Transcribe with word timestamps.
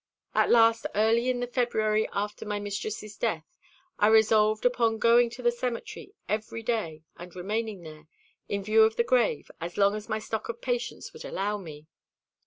At 0.33 0.49
last, 0.49 0.87
early 0.95 1.29
in 1.29 1.41
the 1.41 1.45
February 1.45 2.09
after 2.11 2.43
my 2.43 2.59
mistress's 2.59 3.15
death, 3.17 3.45
I 3.99 4.07
resolved 4.07 4.65
upon 4.65 4.97
going 4.97 5.29
to 5.29 5.43
the 5.43 5.51
cemetery 5.51 6.15
every 6.27 6.63
day, 6.63 7.03
and 7.17 7.35
remaining 7.35 7.83
there, 7.83 8.07
in 8.49 8.63
view 8.63 8.81
of 8.81 8.95
the 8.95 9.03
grave, 9.03 9.51
as 9.61 9.77
long 9.77 9.93
as 9.93 10.09
my 10.09 10.17
stock 10.17 10.49
of 10.49 10.59
patience 10.59 11.13
would 11.13 11.23
allow 11.23 11.59
me. 11.59 11.85